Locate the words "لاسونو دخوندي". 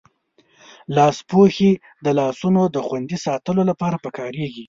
2.19-3.17